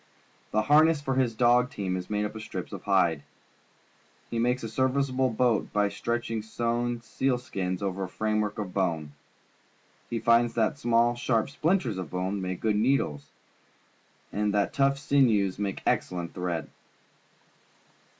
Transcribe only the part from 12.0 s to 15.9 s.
bone make good needles and that tough sinews make